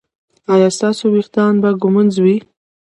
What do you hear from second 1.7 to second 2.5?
ږمنځ وي؟